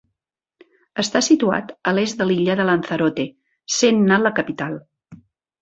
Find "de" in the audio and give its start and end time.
2.23-2.27, 2.61-2.67